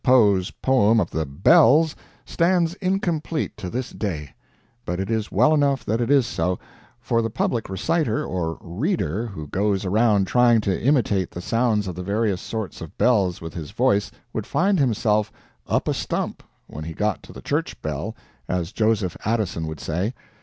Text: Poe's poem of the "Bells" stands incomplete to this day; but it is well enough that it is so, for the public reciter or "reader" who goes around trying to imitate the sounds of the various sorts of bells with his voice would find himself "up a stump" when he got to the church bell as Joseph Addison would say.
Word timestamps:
Poe's 0.03 0.49
poem 0.49 0.99
of 0.99 1.11
the 1.11 1.27
"Bells" 1.27 1.95
stands 2.25 2.73
incomplete 2.81 3.55
to 3.57 3.69
this 3.69 3.91
day; 3.91 4.33
but 4.83 4.99
it 4.99 5.11
is 5.11 5.31
well 5.31 5.53
enough 5.53 5.85
that 5.85 6.01
it 6.01 6.09
is 6.09 6.25
so, 6.25 6.57
for 6.99 7.21
the 7.21 7.29
public 7.29 7.69
reciter 7.69 8.25
or 8.25 8.57
"reader" 8.61 9.27
who 9.27 9.45
goes 9.45 9.85
around 9.85 10.25
trying 10.25 10.59
to 10.61 10.81
imitate 10.81 11.29
the 11.29 11.39
sounds 11.39 11.87
of 11.87 11.93
the 11.93 12.01
various 12.01 12.41
sorts 12.41 12.81
of 12.81 12.97
bells 12.97 13.41
with 13.41 13.53
his 13.53 13.69
voice 13.69 14.09
would 14.33 14.47
find 14.47 14.79
himself 14.79 15.31
"up 15.67 15.87
a 15.87 15.93
stump" 15.93 16.41
when 16.65 16.83
he 16.85 16.93
got 16.95 17.21
to 17.21 17.31
the 17.31 17.39
church 17.43 17.79
bell 17.83 18.15
as 18.49 18.71
Joseph 18.71 19.15
Addison 19.23 19.67
would 19.67 19.79
say. 19.79 20.15